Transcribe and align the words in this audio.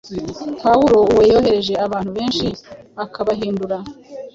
Pawulo 0.63 0.95
uwo 1.11 1.21
yoheje 1.31 1.73
abantu 1.85 2.09
benshi, 2.17 2.47
akabahindura 3.03 3.77